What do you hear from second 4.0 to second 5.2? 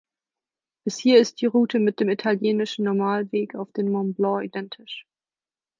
Blanc identisch.